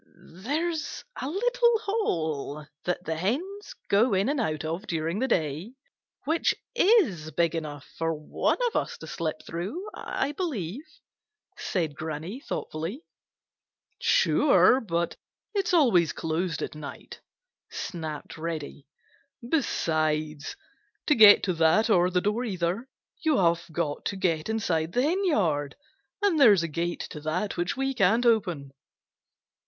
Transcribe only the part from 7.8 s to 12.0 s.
for one of us to slip through, I believe," said